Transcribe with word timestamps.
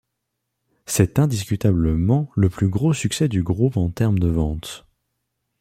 C'est 0.87 1.19
indiscutablement 1.19 2.31
le 2.35 2.49
plus 2.49 2.67
gros 2.69 2.91
succès 2.91 3.27
du 3.27 3.43
groupe 3.43 3.77
en 3.77 3.91
termes 3.91 4.17
de 4.17 4.29
ventes. 4.29 4.87